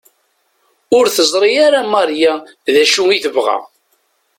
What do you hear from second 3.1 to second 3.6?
i tebɣa.